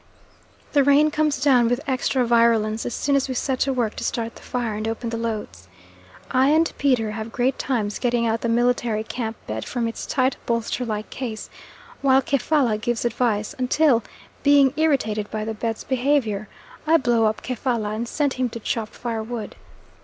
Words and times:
The 0.73 0.83
rain 0.83 1.11
comes 1.11 1.39
down 1.39 1.67
with 1.69 1.79
extra 1.85 2.25
virulence 2.25 2.87
as 2.87 2.93
soon 2.95 3.15
as 3.15 3.29
we 3.29 3.35
set 3.35 3.59
to 3.59 3.71
work 3.71 3.93
to 3.97 4.03
start 4.03 4.33
the 4.33 4.41
fire 4.41 4.73
and 4.73 4.87
open 4.87 5.11
the 5.11 5.17
loads. 5.17 5.67
I 6.31 6.49
and 6.49 6.73
Peter 6.79 7.11
have 7.11 7.31
great 7.31 7.59
times 7.59 7.99
getting 7.99 8.25
out 8.25 8.41
the 8.41 8.49
military 8.49 9.03
camp 9.03 9.37
bed 9.45 9.63
from 9.63 9.87
its 9.87 10.07
tight, 10.07 10.37
bolster 10.47 10.85
like 10.85 11.11
case, 11.11 11.51
while 12.01 12.23
Kefalla 12.23 12.79
gives 12.79 13.05
advice, 13.05 13.53
until, 13.59 14.01
being 14.41 14.73
irritated 14.75 15.29
by 15.29 15.45
the 15.45 15.53
bed's 15.53 15.83
behaviour, 15.83 16.49
I 16.87 16.97
blow 16.97 17.25
up 17.25 17.43
Kefalla 17.43 17.89
and 17.91 18.07
send 18.07 18.33
him 18.33 18.49
to 18.49 18.59
chop 18.59 18.89
firewood. 18.89 19.55